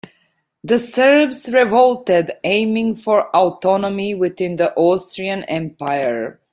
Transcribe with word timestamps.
The 0.63 0.79
Serbs 0.79 1.47
revolted, 1.53 2.31
aiming 2.43 2.95
for 2.95 3.27
autonomy 3.35 4.15
within 4.15 4.55
the 4.55 4.73
Austrian 4.73 5.43
Empire. 5.43 6.39